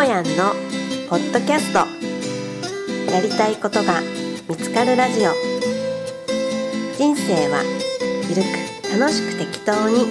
[0.00, 0.54] もやんの
[1.10, 1.80] ポッドキャスト。
[3.12, 4.00] やりたいことが
[4.48, 5.32] 見つかるラジオ。
[6.96, 7.62] 人生は
[8.26, 10.06] ゆるく楽しく適当に。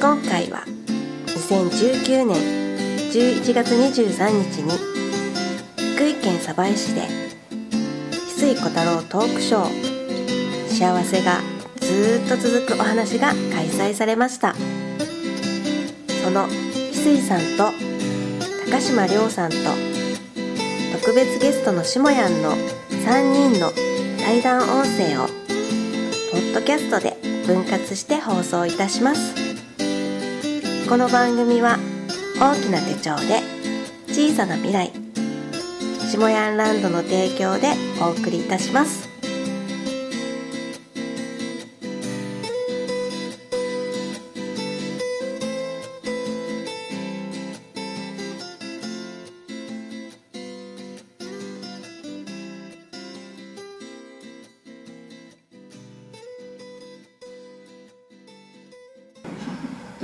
[0.00, 0.64] 今回は
[1.26, 2.36] 2019年
[3.12, 4.72] 11月23日に
[5.94, 11.38] 福井県鯖江市で翡翠小太郎トークショー幸せが
[11.78, 14.56] ずっと続くお話が開催されました。
[16.24, 17.93] その翡翠さんと
[18.74, 19.56] 高島亮さんと
[21.00, 22.56] 特別ゲストのしもやんの
[23.06, 23.70] 3人の
[24.18, 25.28] 対談音声を
[26.32, 29.32] ポッドキャストで分割して放送いたします。
[30.88, 31.78] この番組は
[32.40, 33.42] 大きな手帳で
[34.08, 34.90] 小さな未来
[36.10, 37.68] しもやんランドの提供で
[38.02, 39.13] お送りいたします。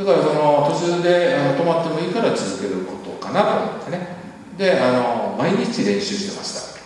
[0.05, 4.17] だからその途中であの止まってもいいから続けることかなと思ってね。
[4.57, 6.81] であの毎日練習してました。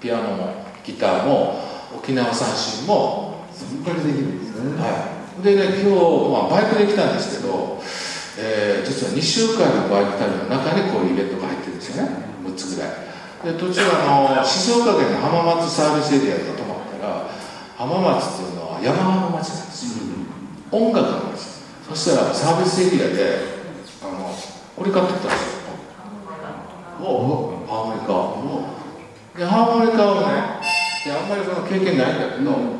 [0.00, 1.60] ピアノもギターも
[1.96, 3.30] 沖縄三振も。
[3.52, 4.80] そんなにできるんですね。
[4.80, 5.42] はい。
[5.42, 7.82] でね今日、まあ、バイクで来たんですけど、
[8.38, 12.10] えー実は2週間のバイク旅の中にこういうイベントが入ってるんですよね。
[12.44, 12.90] 6つぐらい。
[13.44, 17.28] で途中あの静岡県の浜松サービスエリアで泊まったら
[17.76, 20.04] 浜松っていうのは山の町なんですよ、
[20.70, 21.29] 音楽の町
[21.90, 23.38] そしたらサービスエリアで
[24.00, 24.32] あの
[24.76, 25.74] これ買ってきたんですよ。
[27.02, 30.60] おハーモニカでハーモニカをね
[31.04, 32.79] であんまりその経験ないんだけど、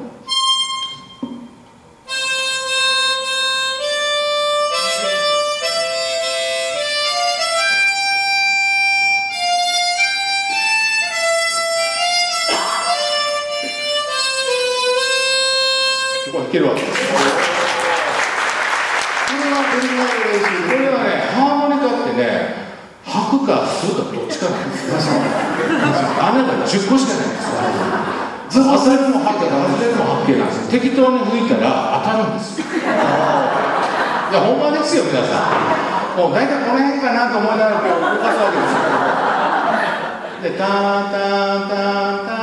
[34.30, 40.64] いやほんまですよ皆さんもう大体この辺かなと思いながらこう動かすわけですよでタ
[41.08, 41.74] ンタンタ
[42.24, 42.34] ンタ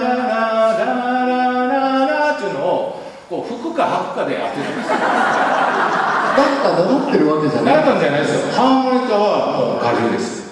[0.00, 4.94] ララララララっていうのをこう吹くか吐くかで当てるんですよ
[6.36, 7.74] 誰か習ってるわけじゃない。
[7.74, 10.46] 習ったんじゃないですよハーモニカはもう我流です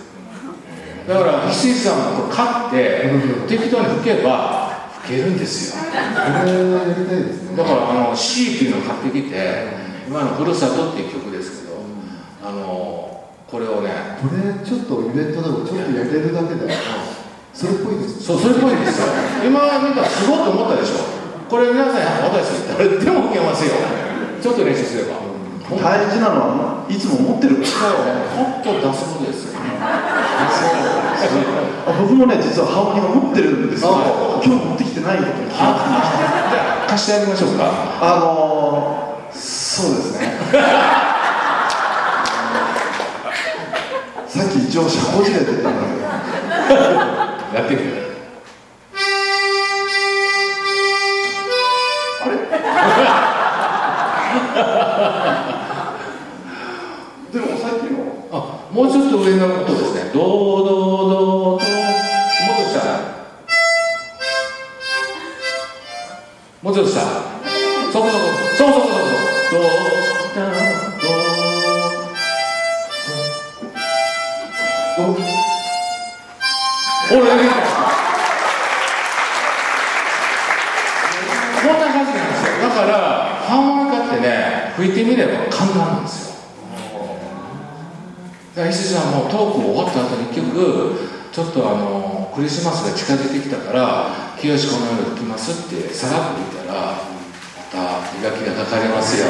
[1.07, 3.11] だから翡翠さんも勝って
[3.47, 4.73] 適当に吹けば
[5.05, 5.83] 吹けるんですよ。
[5.93, 9.37] だからあの C っていうのを買ってきて
[10.07, 11.79] 今の「ふるさと」っていう曲ですけど
[12.47, 16.73] あのこれをねこれちょっとイベントでもちょっとやれるだけで、
[17.53, 18.23] それっぽいです。
[18.25, 19.01] そうそれっぽいんです。
[19.01, 19.07] よ
[19.47, 20.95] 今見たらすごいと思ったでしょ？
[21.49, 21.95] これ皆さん
[22.25, 23.75] 私誰でも吹けますよ。
[24.43, 25.23] ちょっと練習すれば。
[25.65, 26.41] 大事なの
[26.85, 27.65] はいつも持ってる。
[27.65, 27.91] そう。
[28.37, 29.53] 本当出すことです。
[29.55, 29.59] よ
[31.87, 33.95] あ僕もね実はハーモニカ持ってるんですけど
[34.45, 36.19] 今日持ってきてないことに気がつきました。
[36.51, 37.71] じゃあ貸してあげましょうか。
[38.01, 39.14] あのー、
[39.75, 40.39] そうですね。
[44.29, 46.79] さっき一応しゃこじれてたんだけど
[47.59, 48.05] やってみる。
[52.23, 52.37] あれ？
[57.41, 57.99] でもさっきの？
[58.33, 58.35] あ
[58.73, 60.11] もうちょっと上の音ですね。
[60.15, 61.59] ドードードードー。
[61.59, 62.79] もっと下。
[66.63, 67.24] もうちょっと下
[89.15, 97.79] だから石井さんもトーク終わった後に一曲ちょっとあのクリスマスが近づいてきたから「清この夜吹きます」ってさらっと言ったらまた
[98.19, 99.27] 磨きがかかりますよ。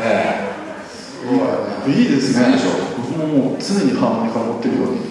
[0.00, 0.52] え
[0.88, 1.96] すごい。
[1.96, 2.58] いいですね。
[2.96, 5.10] 僕ももう常にハーモニカ持ってるように。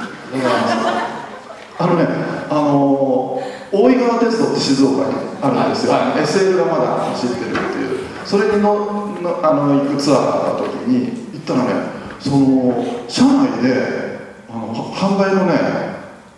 [1.80, 2.08] あのね、
[2.50, 6.22] あのー、大井川鉄道って静岡にあるんですよ、はいはい。
[6.22, 11.93] SL がまだ走ってるっていう、それにののあの行くツアーがあった時に行ったらね、
[12.24, 12.72] その
[13.08, 15.60] 車内であのは販売のね、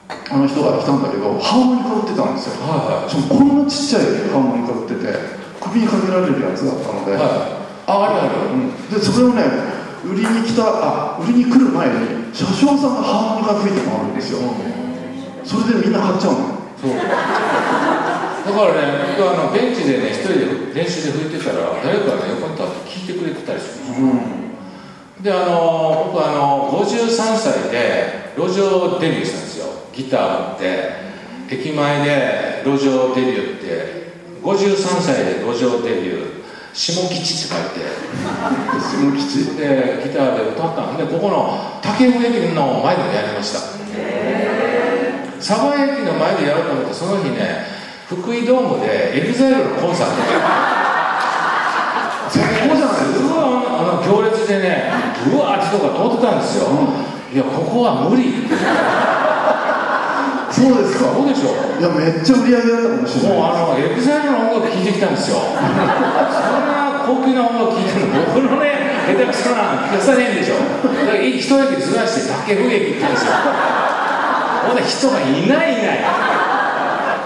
[0.09, 3.09] あの人が来たんだけど、ハーモニカ売ってたんですよ、はいはい。
[3.09, 5.13] しかもこんなちっちゃいハーモニカ売ってて、
[5.61, 8.57] 首にかけられるやつだったので、はいああるある。
[8.57, 8.73] うん。
[8.89, 9.45] でそれをね、
[10.01, 14.41] 売りに来たあ売りに来る前に車掌さんがハーモニカ吹いて回るんですよ。
[15.45, 16.65] それでみんな買っちゃうの。
[16.81, 16.97] そう。
[16.97, 17.05] だ
[18.53, 23.85] からね僕はあのベンチでね一人で練習で吹いてたら誰かがね横に立って聞いてくれてたりす。
[23.85, 24.44] る
[25.21, 27.07] であの僕あの53
[27.37, 29.67] 歳で路上デビューしたんですよ。
[29.93, 31.05] ギター持って。
[31.47, 36.45] 駅前で路上デビューって53歳で路上デビュー。
[36.73, 37.85] 下吉って書いて。
[38.81, 39.55] 下吉。
[39.55, 43.59] でギターで歌ったんでここの武生駅の前でもやりました。
[45.39, 47.65] 鯖江駅の前でやろうと思ってその日ね
[48.09, 50.13] 福井ドームで EXILE のコンサート。
[52.29, 53.21] 最高じゃないです。
[53.23, 53.34] う
[54.47, 54.91] でね
[55.33, 56.69] うわーって人が通ってたんですよ、
[57.33, 58.47] いやここは無理。
[60.55, 61.11] そうですか。
[61.11, 61.51] そうでしょ。
[61.75, 65.43] いやめっちゃ売り上げだったかもしれもうないあのエグザイルの音楽聴いてきたんですよ。
[65.51, 65.67] そん
[66.63, 70.63] な高級な音楽聴いてるの僕のね下手くそな聞かさねえんでしょ。
[70.79, 71.51] だから一駅
[71.83, 73.35] ずらして武生駅行ったんですよ。
[74.63, 76.07] ほんで人がいないいない。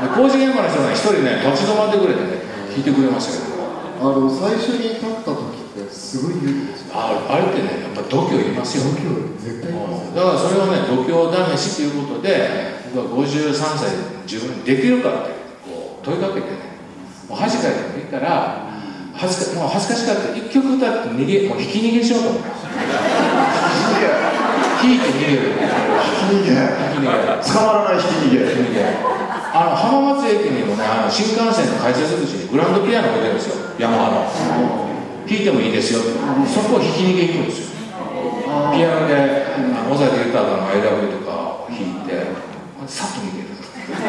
[0.02, 2.42] で工事現場の人がね一人ね立ち止まってくれてね
[2.74, 3.62] 聞いてくれましたけど。
[4.00, 5.59] あの最初に立った時
[5.92, 6.94] すごい勇気ですよ。
[6.96, 8.84] ああれってねやっぱ度胸いりますよ。
[8.84, 10.16] 度胸絶対います。
[10.16, 12.50] だからそれをね度胸試しということで
[12.96, 15.32] 僕は53歳で自分にできるかって
[15.66, 16.58] こう問いかけてね
[17.28, 18.70] もう恥かいてもいいから
[19.14, 22.50] 恥ずかもう恥ずかしかったら一曲歌って逃げもう引き逃げしようと思った。
[24.82, 25.60] 引いて逃げる。
[26.00, 26.56] ひき逃げ。
[26.56, 28.40] 引き逃げ捕まらないひき逃げ。
[28.40, 28.86] 引き逃げ
[29.52, 33.56] あの浜松駅にもねあの新幹線の改札口にグランドピアノ置いてるんですよ。
[33.78, 34.89] ヤマハの
[35.30, 36.00] 弾いてもいいですよ。
[36.48, 37.66] そこを引き逃げ行くんですよ。
[38.74, 39.14] ピアノで
[39.92, 41.32] 尾崎豊の「IW」とか
[41.66, 42.10] を弾いて
[42.88, 43.50] さっと逃げる
[43.94, 44.02] 最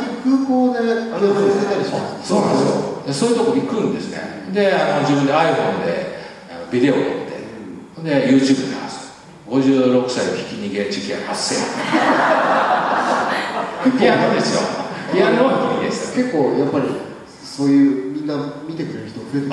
[0.00, 0.80] 近空港であ
[1.18, 2.28] れを乗せたりします？
[2.28, 2.70] そうなんですよ。
[3.06, 4.18] でそういうとこ行くんですね。
[4.52, 6.18] であの自分で iPhone で
[6.70, 7.02] ビデオを撮
[8.02, 8.48] ってで YouTube で流
[8.88, 9.08] す。
[9.48, 11.56] 56歳ひき逃げ事件発生。
[13.98, 14.60] ピアノですよ。
[15.12, 16.84] ピアノはひき逃げですよ結構やっぱり
[17.42, 18.36] そういうな
[18.68, 19.46] 見てくれる人増えて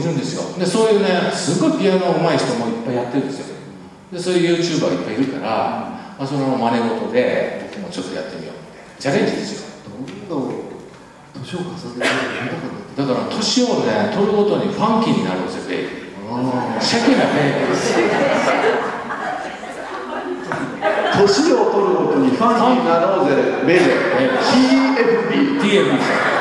[0.00, 0.42] いるんですよ。
[0.58, 3.56] でそういうねすごいピアノ上手い人もいっぱいやってるんですよ。
[4.12, 5.46] でそういう YouTuber いっぱいいるから、
[6.18, 8.54] まあ、その真似事で僕もちょっとやってみよう
[9.00, 9.70] チャレンジですよ。
[10.28, 10.54] どんどん
[11.40, 11.78] 年を重ね
[12.96, 16.80] てだから年をね取るごとにファンキーになるんですよベイビー。
[16.80, 17.76] シャキなベイビー
[21.16, 23.34] 年を取るごとにファンになろうぜ
[23.66, 24.38] ベイベー。
[24.50, 26.39] TFB TFB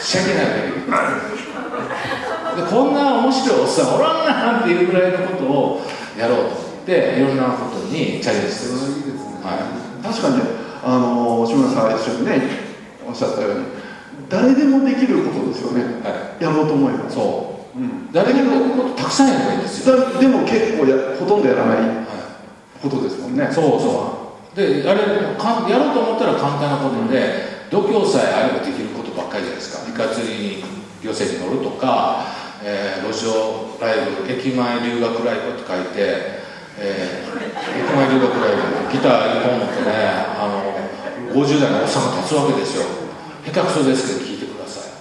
[0.00, 5.82] シャキなベイビーでこんな面白いおっさんおらんなっていうぐらいのことを
[6.18, 8.80] やろうと思っていろんなことにチャレンジしてるんです。
[8.80, 9.36] それはいいですね。
[9.44, 10.42] は確かにね
[10.82, 12.42] あの志村さん最初にね
[13.06, 13.66] おっしゃったように
[14.28, 15.82] 誰でもできることですよね。
[15.82, 17.78] い、はやろうと思えばい、そう。
[17.78, 18.10] うん。
[18.12, 19.88] 誰でもことたくさんやればいいんです。
[19.88, 22.40] よ、だでも結構やほとんどやらないは
[22.82, 23.48] ことですもんね。
[23.50, 24.16] い、そうそ
[24.54, 24.56] う。
[24.56, 25.00] でやれ
[25.38, 29.88] かんやろうと思ったら簡単なことで度胸さえあればできることばっかりじゃないですか。
[29.88, 30.64] イカ釣りに
[31.02, 32.26] 漁船に乗るとか、
[32.62, 35.96] えー路上ライブ駅前留学ライブって書いて、
[36.78, 38.56] えー駅前留学ライ
[38.86, 39.90] ブギター1本持ってね
[40.38, 42.84] あの50代のおっさんが立つわけですよ。
[43.44, 44.92] 下手くそですけど聞いてください。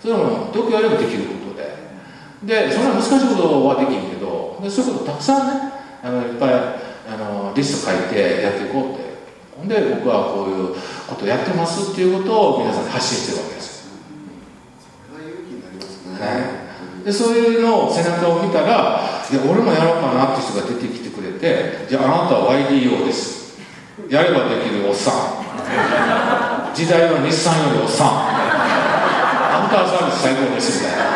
[0.00, 2.66] それも度胸あればできることで。
[2.66, 9.06] でそんな難しいことはできんけどでそういうことたくさんねあのいっぱいあのリスト書いてやっていこうって。
[9.56, 10.76] で僕はこういう
[11.08, 13.86] ことやってますっていうことを皆さんに発信してるわけです。
[13.86, 13.92] よ
[15.12, 16.18] それが勇気になりますね。
[16.18, 23.58] ねでそういうのを背中を見たらいや俺もやろうかなって人が出てきてくれてじゃああなたは YDO です。
[24.10, 26.74] やればできるおっさん。
[26.74, 28.08] 時代は日産よりおっさん。
[28.08, 31.06] アンカーサービス最高ですみたいな。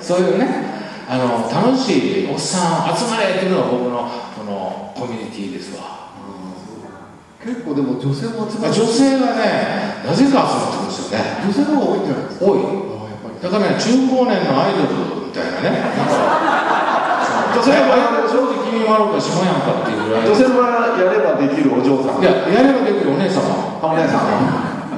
[0.00, 0.46] そういうね
[1.08, 5.99] あの楽しいおっさん集まれっていうのが僕のこのコミュニティですわ
[7.40, 8.74] 結構でも女性も集まる。
[8.74, 11.40] 女性がねなぜか集まってくるんですよね。
[11.40, 12.44] 女性の方が多いんじゃないですか？
[12.44, 12.60] 多い。
[12.60, 13.40] ああやっぱり。
[13.40, 15.80] だからね中高年のアイドルみたいなね。
[17.50, 20.28] 女性は正直君もあろうかしもやんかっていうぐらい。
[20.28, 22.20] 女性はやればできるお嬢さん。
[22.20, 23.40] いややればできるお姉様。
[23.80, 24.28] あお姉さん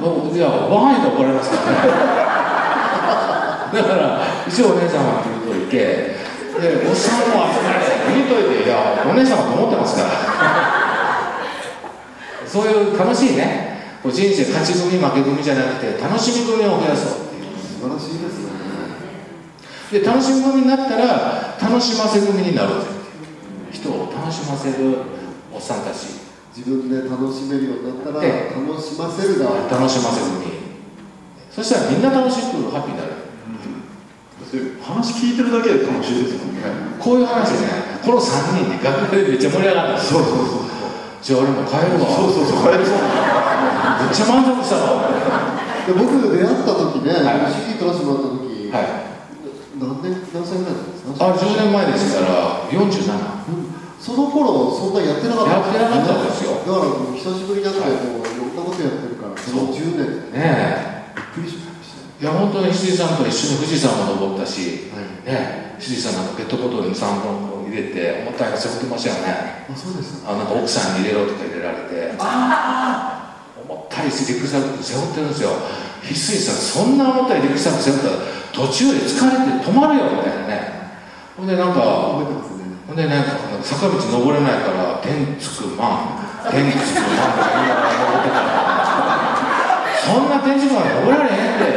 [0.03, 1.95] いや怒られますからね。
[3.71, 5.79] だから一応お姉様って言うといて
[6.59, 7.79] でおっさんも集まれ
[8.13, 10.92] 言うといていやお姉様と思ってますから
[12.53, 13.97] そういう楽しいね。
[14.03, 17.57] こう人生勝ち組負け組じゃなくて楽しみ組を増やそうっていう。
[17.57, 18.53] 素晴らしいですね。
[19.89, 22.85] で楽しみ組になったら楽しませ組になる
[23.71, 25.01] 人を楽しませる
[25.51, 26.21] おっさんたち。
[26.55, 30.53] 自分で楽しめるようになったらえ楽しませる側楽しませ組
[31.49, 33.13] そしたらみんな楽しくハッピーになる。
[34.83, 36.61] 話聞いてるだけで楽しいですもんね。
[36.99, 40.62] こういう話でねこの3人で楽屋でめっちゃ盛り上がったんですよそうそうそう
[41.23, 42.11] じゃあ俺も帰るわ。
[42.11, 42.67] そうそうそう。
[42.67, 45.07] 帰りそうめっちゃ満足したわ
[45.87, 47.47] で僕出会った時ね、はい。
[47.47, 49.07] CD 取らせてもらった時、はい。
[49.79, 51.31] 何年何歳ぐらいですか？
[51.31, 52.83] あ10年前ですから47
[54.03, 55.51] その頃そんなやってなかった。
[55.51, 56.59] やってなかったですよ。
[56.59, 60.31] だからもう久しぶりになってはいもういろんなことやってるからその10年。
[60.31, 62.03] でねびっくりしました。
[62.19, 65.07] えいや本当に石井さんと一緒に富士山も登ったし、はい。
[65.23, 69.65] ねえ石井さんなんかペットボトルに3本入れて重たいの背負ってましたよね。
[69.65, 70.21] あそうです。
[70.21, 72.13] あなんか奥さんに入れろとか入れられて。
[72.19, 75.49] ああ重たいリュックサック背負ってるんですよ。
[76.03, 78.15] 翡翠さんそんな重たいリュックサック背負ったら
[78.53, 80.93] 途中で疲れて止まるよみたいなね。
[81.35, 83.31] ほんでなんかほんでなんか
[83.63, 88.53] 坂道登れないから天つくまん天つくまんとか言いながら登ってたら
[89.97, 91.73] そんな天竺まで登られへんって。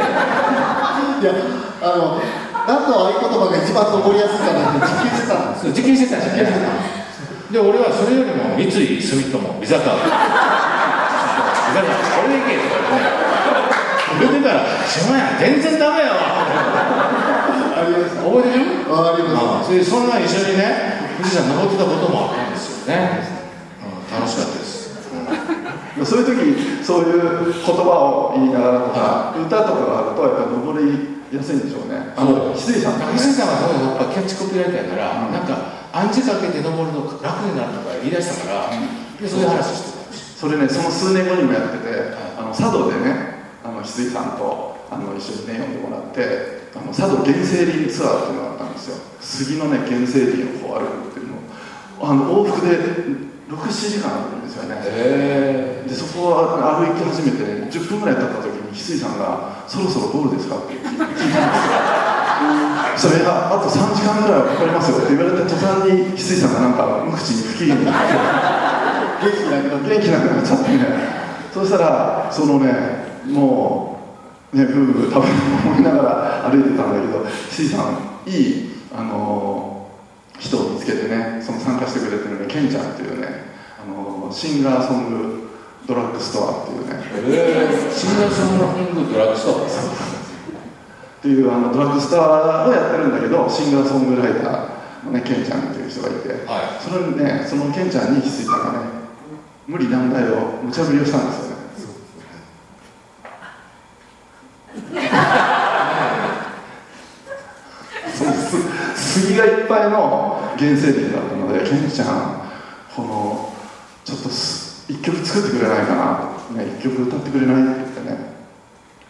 [1.17, 1.33] いや
[1.81, 2.21] あの
[2.67, 6.19] 何の合言葉が一番登りやすいかなって実験してたんですそう実験してた。
[6.19, 7.07] んですよね
[7.47, 12.83] で俺はそれよりも三井住友ビザカービザカーこれで行けとか
[14.19, 16.43] 言ってたら「島や全然ダメやわ」
[17.79, 18.83] ありました覚えてる？
[18.91, 23.23] あありまあそそんな一緒にね富士山登ってたこともあったんですよね、
[23.79, 24.91] うん、楽しかったです、
[26.03, 27.81] そういう時そういう言葉
[28.27, 32.13] を言いながらとか、歌とかがあるとやっぱり登りやすいんでしょうね。
[32.15, 35.33] あの翡翠さん翡翠さんはやっぱキャッチコピーライターやから、うん。
[35.33, 38.71] なんか暗示かけて登るの楽になるとか言い出したから、
[39.19, 39.97] でそういう話してた。
[40.37, 48.97] それねその数年後にもやってて、あの佐渡でねあの翡翠さんとあの一緒にね読んでもらってあの佐渡原生林ツアーっていうのがあったんですよ。
[49.19, 51.37] 杉のね原生林をこう歩くっていうのを。
[51.99, 52.77] あの往復で
[53.49, 54.75] 67時間あるんですよね。
[54.85, 61.31] へでそこを歩き始めて10分ぐらい経った時に翡翠さんが「そろそろゴールですか?」って聞いたんですよ
[62.95, 64.97] それがあと3時間ぐらいはかかりますよ。
[64.97, 68.01] って言われた途端に翡翠さんがなんか無口に不機嫌になって
[69.89, 70.77] 元気なくなっちゃってね。
[71.53, 72.73] そうしたらそのね
[73.27, 73.99] も
[74.53, 79.87] うねブーブー食べるの思いながら歩いてたんだけど翡翠さんいいあの
[80.39, 83.27] 人を見つけてねその参加してくれてるねケンちゃんっていうね
[83.83, 85.46] あのシンガーソング
[85.87, 86.99] ドラッグストアっていうね。
[87.29, 88.59] えシンガーソン
[89.07, 89.59] グドラッグストアっ
[91.21, 96.83] ていうあのドラッグストアをやってるんだけどシンガーソングライターのねケンちゃんっていう人がいて、はい。
[96.83, 98.85] それにねそのケンちゃんに翡翠さんがね
[99.65, 101.57] 無理難題を無茶ぶりをしたんですよね。
[108.95, 112.41] 杉がいっぱいの原生林だったのでケンちゃん
[112.95, 113.53] この
[114.03, 114.56] ちょっとす
[114.89, 116.31] 一曲作ってくれないかな、
[116.63, 118.17] ね、一曲歌ってくれないって言ってね。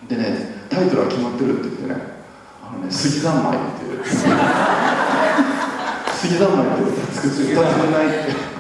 [0.08, 1.96] でねタイトルは決まってるって言ってね。
[2.64, 4.04] あのね杉三昧っていう。
[6.18, 8.58] 杉三昧って歌って歌ってくれないって。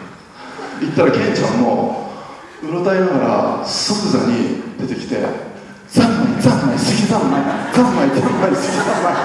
[0.79, 2.12] 言ったらケンちゃんも
[2.62, 5.25] うろたえながら即座に出てきて
[5.89, 7.41] 「三昧三昧杉三昧
[7.74, 9.15] 三昧三昧杉三昧」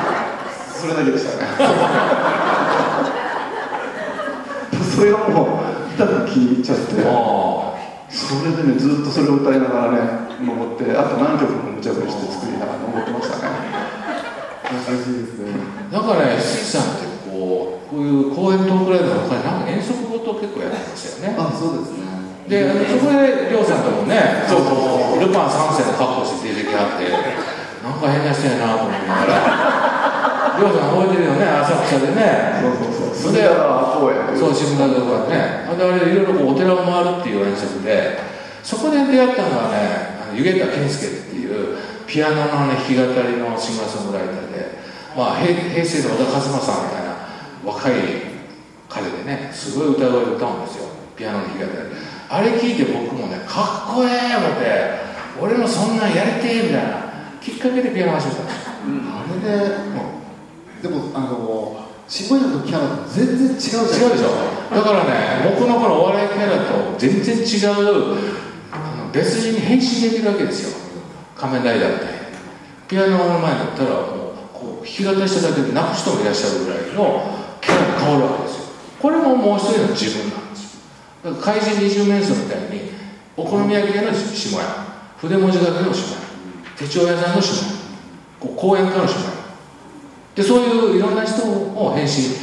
[0.81, 1.45] それだけでしたね。
[4.97, 5.49] それがもう
[5.95, 6.95] 痛く気に入っちゃって。
[8.13, 13.43] それでねずっとそれを歌いながらね登ってあと何曲も無茶ぶりして作りながら登ってましたね。
[14.69, 15.57] 懐かしいですね。
[15.91, 21.37] あだからね石井さんってこうこういう公演トークライブの他になんか遠足ごと結構やってましたよね。
[21.41, 22.05] あそうですね。
[22.49, 32.61] でそこで亮さんともねそうそうルパン三世の格好して出てきはってなんか変な人やなと思いながら亮さん覚えてるよね浅草でね。
[32.61, 33.33] そうそうそう。
[33.33, 35.69] 隅田川公園というそう渋谷とかね。
[35.69, 38.19] あれあれいろいろこうお寺を回るっていう演出で
[38.63, 44.79] そこで出会ったのがね湯桁健介っていうピアノの、ね、弾き語りのシンガーソングライターで、
[45.17, 47.17] まあ、平平成の小田和正さんみたいな
[47.65, 47.93] 若い
[48.89, 50.89] 彼でねすごい歌声で歌うんですよ。
[51.17, 51.73] ピアノの弾き語り。
[52.29, 58.43] あれ聞いて僕もねかっこええ思って俺もそんなんやりてえみたいなきっかけでピアノ始めた。
[58.43, 58.47] ん。
[58.47, 58.73] ですよ
[59.13, 60.12] あれで
[60.83, 64.75] でもあの下屋のキャラと全然違うじゃない違うでしょ？
[64.75, 67.45] だからね僕のこのお笑いキャラと全然違う
[69.13, 70.77] 別人に変身できるわけですよ。
[71.37, 72.09] 仮面ライダーみたい
[72.89, 77.23] ピアノの前だったらもうこう弾き語りしただけで泣く人もいらっしゃるぐらいの
[77.61, 78.65] キャラに変わるわけですよ。
[79.01, 80.75] これももう一人の自分なんです
[81.25, 81.33] よ。
[81.33, 82.93] だから怪人二十面相みたいに
[83.37, 84.65] お好み焼き屋の下屋。
[85.19, 86.21] 筆文字書きの下屋。
[86.77, 87.73] 手帳屋さんの下屋。
[88.41, 89.32] こう講演家の下屋。
[90.35, 92.37] でそういういろんな人を変身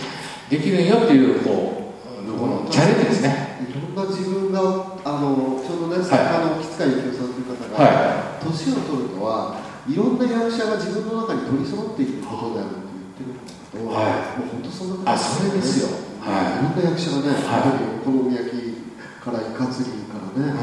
[0.50, 1.94] できるんよっていうこ
[2.26, 3.60] うこのチャレンジですね。
[3.70, 4.62] いろんな自分が
[5.04, 9.58] あのちょうどね作家の木塚幸雄さんという方が、は年を取るのは
[9.90, 14.40] いろんな役者が自分の中に取り揃っていくことであるって言ってるど、はい。
[14.40, 15.90] もう本当そんなあそれですよ。
[16.22, 17.42] はいいろんな役者がね、はい。
[17.42, 18.80] やっぱりお好み焼き
[19.20, 20.54] からイカ釣りからね、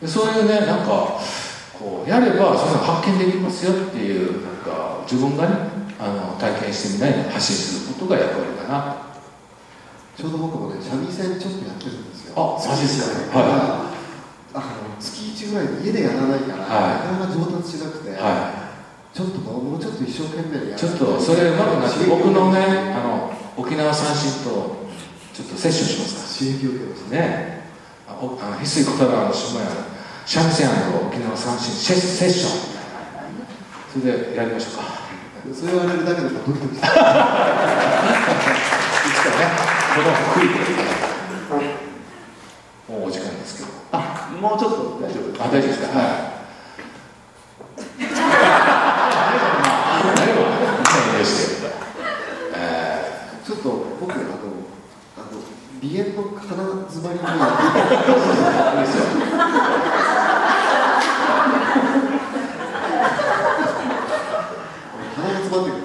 [0.00, 1.20] でそういうねなんか
[1.78, 8.96] こうやればそういうの発見できますよっていうなんか自分がねあの体験してみないで発信することが役割かな。
[10.16, 12.34] ちょうど僕もね三味線ちょっとやってるんですよ。
[12.38, 13.38] あマジですか？
[13.38, 13.48] はい。
[13.48, 13.94] は
[14.54, 17.18] あの月1ぐらいで家でやらないから、はい。
[17.18, 18.70] なかなか上達しなくて、は
[19.12, 24.86] ちょっともうちょっと一生懸命やいちょっとそれうまくなって僕のねあの沖縄三振と
[25.34, 26.46] ちょっとセッションしますか？
[26.46, 27.10] 刺激を受けました。
[27.10, 27.66] ね。
[28.06, 29.66] あおあの翡翠小太郎の下屋
[30.26, 32.74] 三味線沖縄三振セッセッション。
[34.02, 35.03] それでやりましょうか
[35.52, 36.74] それ言われるだけでもドキドキ。
[36.76, 36.94] いつかね
[39.94, 40.54] この福井で
[42.88, 44.76] もうお時間ですけどあもうちょっと。
[45.00, 45.42] 大丈夫です。
[45.42, 45.86] あ、大丈夫ですか。
[45.88, 46.34] はい。
[50.16, 50.40] 何も、
[50.84, 51.28] 何もし
[51.60, 51.66] て。
[52.56, 52.58] え
[53.46, 53.68] ちょっと
[54.00, 55.32] 僕あのあの
[55.80, 56.50] 鼻炎の鼻
[56.90, 59.04] 詰まりもやっていたー、いいですよ。
[65.16, 65.82] 鼻が詰まってくる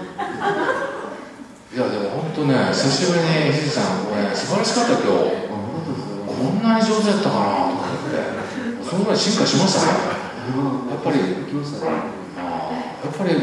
[1.72, 5.08] いや、でも、本当ね、久しぶりに、ひじさん、これ、素晴らしかった、今日。
[5.08, 8.40] あ本当ですよこんなに上手やったかなと思って。
[8.90, 9.82] そのぐらい進化しました？
[9.82, 9.98] ね。
[10.94, 11.18] やっぱり、
[11.50, 11.92] 来ましたね。
[13.02, 13.42] やっぱり、ね、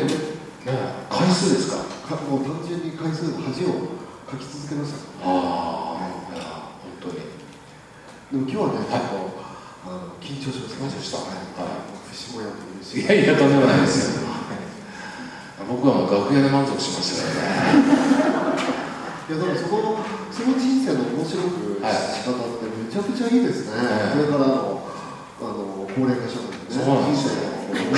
[1.11, 1.83] 回数ですか？
[2.17, 3.99] かもう単純に回数恥を
[4.31, 5.27] 書き続けました。
[5.27, 6.43] ああ、いや、
[7.03, 7.15] 本当に。
[7.27, 9.03] でも今日はね、はい。
[9.87, 10.87] あの緊張しました。
[10.87, 11.91] 緊張したはいはい
[12.87, 14.27] いやいや、とんでもないですよ。
[15.69, 17.37] 僕は楽屋で満足しましたよね。
[19.29, 19.99] いやでもそこの
[20.31, 21.93] その人生の面白くはい。
[22.15, 24.17] 仕方ってめちゃくちゃいいですね、はい。
[24.17, 24.76] これからの
[25.39, 27.45] あの高齢化社会でねそうなんですよ
[27.77, 27.93] 人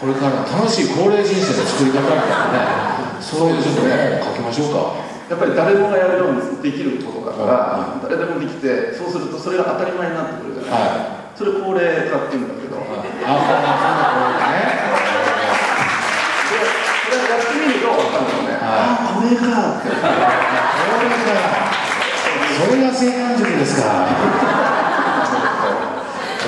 [0.00, 4.96] これから楽しい高齢人生の作り方みたいなね、そういうちょっと本を書きましょうか。
[5.28, 14.90] やっぱり誰もがやるようにできることだから、誰でもできてそうするとそれが当たり前になってくるじゃない、はそれ高齢化っていうんだけど、あ、こんな、そんなこれね。
[17.30, 19.44] やってみると分かるのね、はあこれか
[19.78, 19.92] って
[22.58, 24.06] それが性感塾ですか。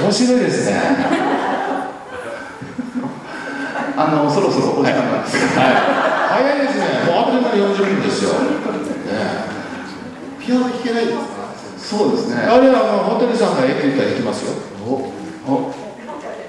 [0.02, 0.80] 面白いですね。
[3.96, 5.74] あのそろそろお時間なんですけど、はい。
[6.42, 6.84] 早いですね。
[7.06, 8.30] もうあっという間に40分ですよ。
[8.32, 8.36] ね。
[10.40, 11.26] ピアノ弾けないんですか？
[11.78, 14.52] そうですねあれはあのホテルさんがええって言ったら行きますよ。
[14.86, 15.12] お
[15.52, 15.72] お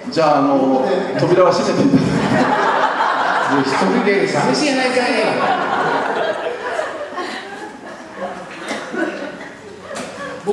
[0.10, 0.86] じゃああの
[1.20, 5.00] 扉は閉めていただいて 一人で寂しいやないかい。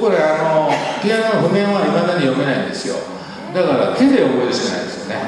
[0.01, 2.97] 僕ねあのピアノの譜面はいまだに読めないんですよ。
[3.53, 5.21] だから手で覚えるしかないですよね、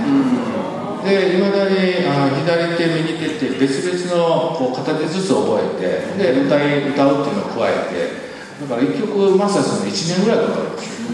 [1.02, 8.22] でいまだにあの左手右手って別々のこう片手ずつ覚えてで歌い歌うっていうのを加えて
[8.62, 11.12] だから一曲マスターするの1年ぐらいかかるんですよ。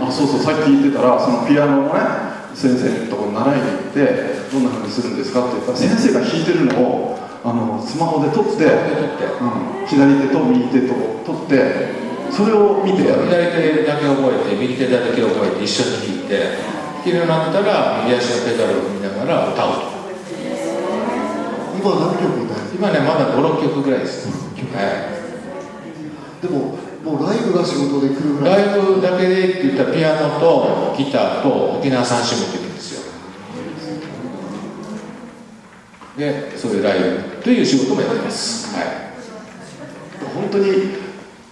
[0.00, 2.00] あそうそうさっき言ってたらそのピアノのね
[2.54, 9.24] 先生のところに習いに行ってどんな風にするんですかって言ったら先生が弾いてるのをあのスマホで撮って、で撮って。
[9.38, 16.58] うん、左手と右手と撮ってそれを見て左手だけ覚えて右手だけ覚えて一緒に弾いて
[16.98, 19.98] 弾けるようになったら右足のペダルを踏みながら歌うと。
[21.78, 24.32] 今何曲歌える今ねまだ56曲ぐらいです、は
[26.42, 28.66] でももうライブが仕事で来るい、ぐらい。
[28.66, 33.12] ライブだけでって言ったらピアノとギターと沖縄三振持ってくるんですよ。
[36.18, 38.74] でそういうライブという仕事もやってます。
[38.74, 38.86] はい、
[40.34, 41.07] 本当に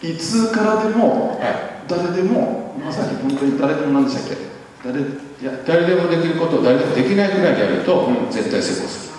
[0.07, 4.47] いつからでもは誰でもまさに本当に誰でも何でしたっけ？
[4.85, 5.05] 誰い
[5.43, 9.17] やい、誰でもできることを誰でもできないぐらいやると絶対成功する。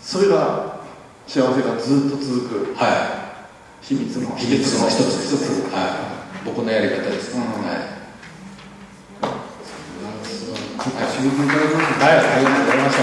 [0.00, 0.80] それが
[1.26, 3.46] 幸せがずっと続くは
[3.82, 4.98] 秘密のい秘密の一つ。
[4.98, 5.78] です一つね、は
[6.42, 7.34] い、僕のやり方です。
[7.36, 7.64] ね、うん。
[7.64, 7.76] はい。
[9.20, 13.02] ちょっと刺激いただきましたはい、ありがとうございました。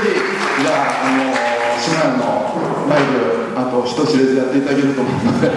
[0.00, 0.14] ひ、
[0.62, 2.58] じゃあ、あの島根の
[2.90, 5.48] ライブ、あと人知れずやっていただけると思うので、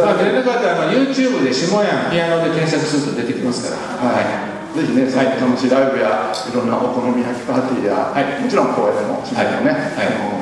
[0.00, 4.10] まあ、出れなかったら、YouTube で下屋ピアノで検索すると出てきますから。
[4.10, 8.42] はい、ぜひね、最近楽しいライブや、いろんなお好み焼きパーティーや、はい。
[8.42, 10.08] もちろん公演でも、島根のね、はい。
[10.08, 10.40] あの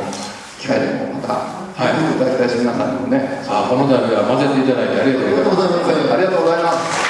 [0.59, 1.35] 機会でもまた、
[1.79, 1.95] はい。
[1.95, 6.13] いただきたいし、皆さんにもね、あ、この度は混ぜていただいてありがとうございます。
[6.13, 7.08] ありがとうございます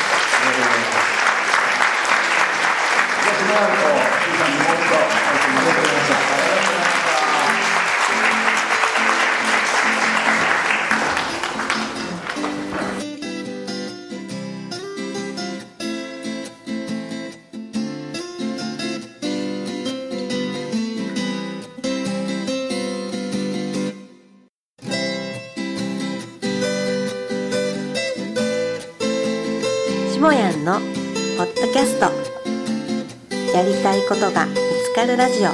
[35.28, 35.50] ラジオ。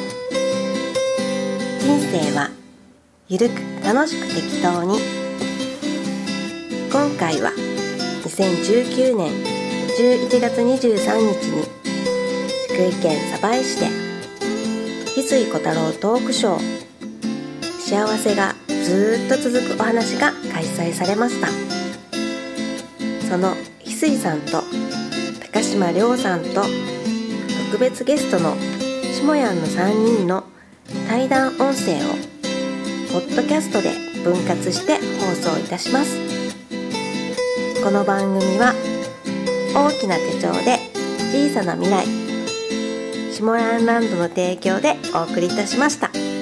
[1.80, 2.48] 人生は
[3.28, 5.00] ゆるく楽しく適当に。
[6.92, 7.50] 今回は
[8.22, 9.32] 2019年
[9.98, 11.62] 11月23日に
[12.68, 13.87] 福井県鯖江市で
[15.16, 16.60] 翡翠小太郎トークショー
[17.80, 21.48] 幸せがずっと続くお話が開催されました。
[23.28, 24.62] その翡翠さんと
[25.52, 26.62] 高島亮さんと
[27.72, 28.54] 特別ゲストの
[29.24, 30.44] もやんの3人の
[31.08, 32.14] 対談音声を
[33.10, 36.18] ポッドキャストで分割して放送いたします
[37.82, 38.74] この番組は
[39.74, 40.78] 大きな手帳で
[41.32, 42.06] 小さな未来
[43.32, 46.34] シモランランドの提供でお送りいたしました。